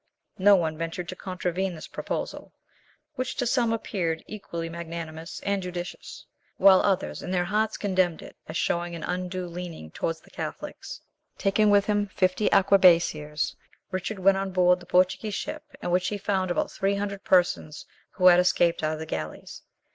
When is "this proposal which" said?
1.75-3.35